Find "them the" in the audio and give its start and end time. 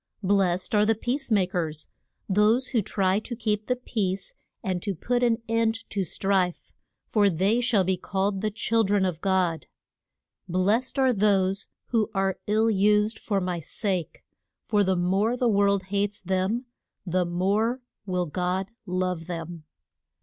16.19-17.23